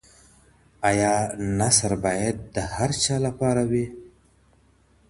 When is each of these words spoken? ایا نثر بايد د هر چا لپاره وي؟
ایا 0.89 1.13
نثر 1.59 1.91
بايد 2.03 2.37
د 2.55 2.57
هر 2.73 2.89
چا 3.03 3.15
لپاره 3.27 3.61
وي؟ 3.71 3.85